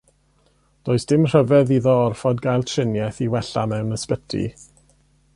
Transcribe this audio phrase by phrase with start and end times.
[0.93, 4.43] Does dim rhyfedd iddo orfod cael triniaeth i wella mewn ysbyty.